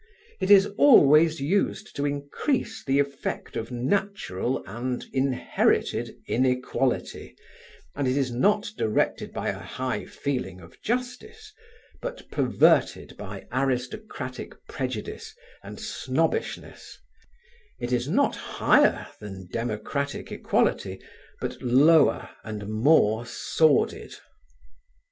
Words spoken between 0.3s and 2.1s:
It is always used to